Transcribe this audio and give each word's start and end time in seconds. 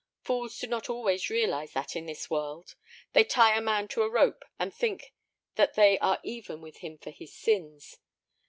Fools 0.23 0.57
do 0.57 0.65
not 0.65 0.89
always 0.89 1.29
realize 1.29 1.73
that 1.73 1.95
in 1.95 2.07
this 2.07 2.27
world. 2.27 2.73
They 3.13 3.23
tie 3.23 3.55
a 3.55 3.61
man 3.61 3.87
to 3.89 4.01
a 4.01 4.09
rope, 4.09 4.43
and 4.57 4.73
think 4.73 5.13
that 5.57 5.75
they 5.75 5.99
are 5.99 6.19
even 6.23 6.59
with 6.59 6.77
him 6.77 6.97
for 6.97 7.11
his 7.11 7.31
sins. 7.35 7.97